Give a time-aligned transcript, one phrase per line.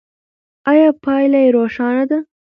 [0.71, 2.19] ایا پایله روښانه ده؟